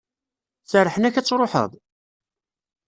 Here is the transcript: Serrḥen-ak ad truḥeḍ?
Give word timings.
Serrḥen-ak 0.71 1.15
ad 1.15 1.25
truḥeḍ? 1.25 1.71